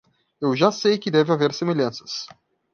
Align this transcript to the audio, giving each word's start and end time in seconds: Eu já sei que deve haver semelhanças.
Eu 0.41 0.55
já 0.55 0.71
sei 0.71 0.97
que 0.97 1.11
deve 1.11 1.31
haver 1.31 1.53
semelhanças. 1.53 2.25